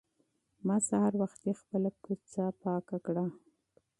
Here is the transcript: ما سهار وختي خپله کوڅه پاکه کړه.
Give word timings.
ما 0.65 0.77
سهار 0.87 1.13
وختي 1.21 1.51
خپله 1.61 1.89
کوڅه 2.03 2.43
پاکه 2.61 2.97
کړه. 3.05 3.25